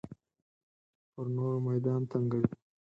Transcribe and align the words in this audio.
پر 1.11 1.25
نورو 1.35 1.57
میدان 1.67 2.01
تنګوي. 2.11 2.49